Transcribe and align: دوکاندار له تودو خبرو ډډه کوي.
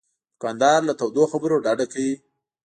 دوکاندار 0.33 0.79
له 0.87 0.93
تودو 0.99 1.23
خبرو 1.31 1.61
ډډه 1.65 1.85
کوي. 1.91 2.13